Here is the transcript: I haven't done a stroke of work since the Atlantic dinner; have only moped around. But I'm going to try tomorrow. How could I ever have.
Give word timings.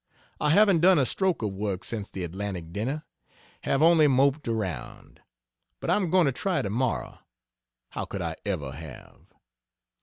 I 0.39 0.49
haven't 0.49 0.79
done 0.79 0.97
a 0.97 1.05
stroke 1.05 1.43
of 1.43 1.53
work 1.53 1.83
since 1.83 2.09
the 2.09 2.23
Atlantic 2.23 2.73
dinner; 2.73 3.03
have 3.65 3.83
only 3.83 4.07
moped 4.07 4.47
around. 4.47 5.21
But 5.79 5.91
I'm 5.91 6.09
going 6.09 6.25
to 6.25 6.31
try 6.31 6.63
tomorrow. 6.63 7.19
How 7.89 8.05
could 8.05 8.23
I 8.23 8.35
ever 8.43 8.71
have. 8.71 9.27